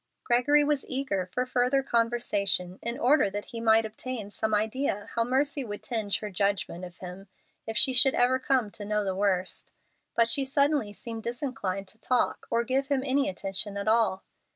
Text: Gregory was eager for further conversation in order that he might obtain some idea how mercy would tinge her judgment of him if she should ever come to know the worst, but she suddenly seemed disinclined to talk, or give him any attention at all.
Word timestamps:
Gregory 0.23 0.63
was 0.63 0.83
eager 0.87 1.27
for 1.27 1.45
further 1.45 1.83
conversation 1.83 2.79
in 2.81 2.97
order 2.97 3.29
that 3.29 3.45
he 3.45 3.61
might 3.61 3.85
obtain 3.85 4.31
some 4.31 4.51
idea 4.51 5.07
how 5.13 5.23
mercy 5.23 5.63
would 5.63 5.83
tinge 5.83 6.17
her 6.21 6.31
judgment 6.31 6.83
of 6.83 6.97
him 6.97 7.27
if 7.67 7.77
she 7.77 7.93
should 7.93 8.15
ever 8.15 8.39
come 8.39 8.71
to 8.71 8.83
know 8.83 9.03
the 9.03 9.13
worst, 9.13 9.71
but 10.15 10.27
she 10.27 10.43
suddenly 10.43 10.91
seemed 10.91 11.21
disinclined 11.21 11.87
to 11.87 11.99
talk, 11.99 12.47
or 12.49 12.63
give 12.63 12.87
him 12.87 13.03
any 13.05 13.29
attention 13.29 13.77
at 13.77 13.87
all. 13.87 14.23